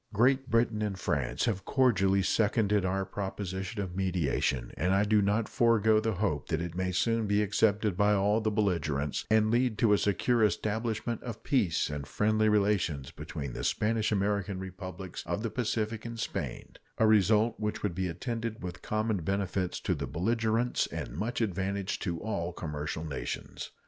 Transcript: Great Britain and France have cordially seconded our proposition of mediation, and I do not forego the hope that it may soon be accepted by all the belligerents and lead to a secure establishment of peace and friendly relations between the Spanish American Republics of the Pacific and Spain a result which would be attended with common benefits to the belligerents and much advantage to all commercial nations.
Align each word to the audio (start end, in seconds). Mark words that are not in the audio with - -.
Great 0.15 0.49
Britain 0.49 0.81
and 0.81 0.97
France 0.97 1.45
have 1.45 1.63
cordially 1.63 2.23
seconded 2.23 2.83
our 2.83 3.05
proposition 3.05 3.79
of 3.83 3.95
mediation, 3.95 4.71
and 4.75 4.95
I 4.95 5.03
do 5.03 5.21
not 5.21 5.47
forego 5.47 5.99
the 5.99 6.13
hope 6.15 6.47
that 6.49 6.59
it 6.59 6.73
may 6.73 6.91
soon 6.91 7.27
be 7.27 7.43
accepted 7.43 7.95
by 7.95 8.13
all 8.13 8.41
the 8.41 8.49
belligerents 8.49 9.25
and 9.29 9.51
lead 9.51 9.77
to 9.77 9.93
a 9.93 9.99
secure 9.99 10.43
establishment 10.43 11.21
of 11.21 11.43
peace 11.43 11.87
and 11.91 12.07
friendly 12.07 12.49
relations 12.49 13.11
between 13.11 13.53
the 13.53 13.63
Spanish 13.63 14.11
American 14.11 14.57
Republics 14.57 15.21
of 15.27 15.43
the 15.43 15.51
Pacific 15.51 16.03
and 16.03 16.19
Spain 16.19 16.73
a 16.97 17.05
result 17.05 17.59
which 17.59 17.83
would 17.83 17.93
be 17.93 18.07
attended 18.07 18.63
with 18.63 18.81
common 18.81 19.17
benefits 19.17 19.79
to 19.81 19.93
the 19.93 20.07
belligerents 20.07 20.87
and 20.87 21.11
much 21.11 21.41
advantage 21.41 21.99
to 21.99 22.17
all 22.21 22.51
commercial 22.53 23.03
nations. 23.03 23.69